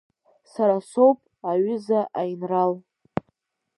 Сара 0.51 0.77
соуп, 0.89 1.19
аҩыза 1.49 2.01
аинрал. 2.19 2.73